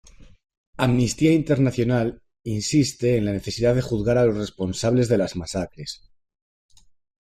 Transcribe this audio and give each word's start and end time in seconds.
Amnistía 0.77 1.31
Internacional 1.31 2.23
insiste 2.43 3.17
en 3.17 3.25
la 3.25 3.33
necesidad 3.33 3.75
de 3.75 3.83
juzgar 3.83 4.17
a 4.17 4.25
los 4.25 4.35
responsables 4.35 5.07
de 5.09 5.19
las 5.19 5.35
masacres. 5.35 6.01